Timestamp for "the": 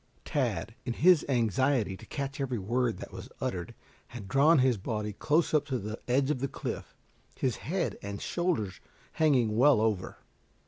5.77-5.99, 6.39-6.47